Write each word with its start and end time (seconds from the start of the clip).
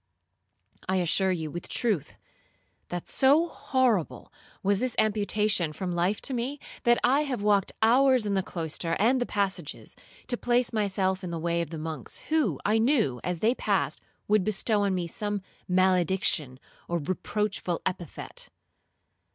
I 0.89 0.95
assure 0.95 1.31
you, 1.31 1.51
with 1.51 1.69
truth, 1.69 2.17
that 2.89 3.07
so 3.07 3.47
horrible 3.47 4.33
was 4.63 4.79
this 4.79 4.95
amputation 4.97 5.73
from 5.73 5.91
life 5.91 6.21
to 6.23 6.33
me, 6.33 6.57
that 6.85 6.97
I 7.03 7.21
have 7.25 7.43
walked 7.43 7.73
hours 7.83 8.25
in 8.25 8.33
the 8.33 8.41
cloister 8.41 8.95
and 8.97 9.21
the 9.21 9.27
passages, 9.27 9.95
to 10.25 10.37
place 10.37 10.73
myself 10.73 11.23
in 11.23 11.29
the 11.29 11.37
way 11.37 11.61
of 11.61 11.69
the 11.69 11.77
monks, 11.77 12.17
who, 12.29 12.59
I 12.65 12.79
knew, 12.79 13.21
as 13.23 13.41
they 13.41 13.53
passed, 13.53 14.01
would 14.27 14.43
bestow 14.43 14.81
on 14.81 14.95
me 14.95 15.05
some 15.05 15.43
malediction 15.67 16.59
or 16.87 16.97
reproachful 16.97 17.83
epithet. 17.85 18.49